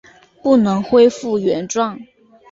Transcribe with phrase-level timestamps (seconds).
[0.41, 1.99] 不能回复原状